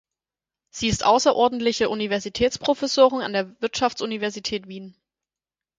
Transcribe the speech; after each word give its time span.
Sie 0.71 0.87
ist 0.87 1.05
außerordentliche 1.05 1.87
Universitätsprofessorin 1.87 3.21
an 3.21 3.33
der 3.33 3.61
Wirtschaftsuniversität 3.61 4.67
Wien. 4.67 4.95